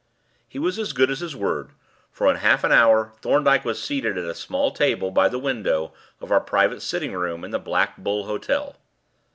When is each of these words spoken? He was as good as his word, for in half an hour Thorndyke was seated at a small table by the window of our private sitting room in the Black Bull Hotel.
He 0.49 0.57
was 0.57 0.79
as 0.79 0.93
good 0.93 1.11
as 1.11 1.19
his 1.19 1.35
word, 1.35 1.69
for 2.11 2.27
in 2.31 2.37
half 2.37 2.63
an 2.63 2.71
hour 2.71 3.13
Thorndyke 3.21 3.63
was 3.63 3.79
seated 3.79 4.17
at 4.17 4.25
a 4.25 4.33
small 4.33 4.71
table 4.71 5.11
by 5.11 5.29
the 5.29 5.37
window 5.37 5.93
of 6.19 6.31
our 6.31 6.41
private 6.41 6.81
sitting 6.81 7.13
room 7.13 7.43
in 7.43 7.51
the 7.51 7.59
Black 7.59 7.97
Bull 7.97 8.25
Hotel. 8.25 8.75